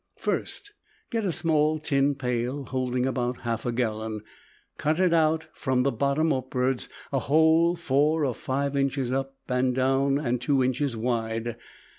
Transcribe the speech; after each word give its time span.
First 0.17 0.73
get 1.11 1.25
a 1.25 1.31
small 1.31 1.77
tin 1.77 2.15
pail, 2.15 2.65
holding 2.65 3.05
about 3.05 3.37
a 3.37 3.41
half 3.41 3.67
gallon. 3.75 4.21
Cut 4.79 4.99
out, 4.99 5.45
from 5.53 5.83
the 5.83 5.91
bottom 5.91 6.33
upwards, 6.33 6.89
a 7.13 7.19
hole 7.19 7.75
four 7.75 8.25
or 8.25 8.33
five 8.33 8.75
inches 8.75 9.11
up 9.11 9.37
and 9.47 9.75
down 9.75 10.17
and 10.17 10.41
two 10.41 10.63
inches 10.63 10.97
wide. 10.97 11.55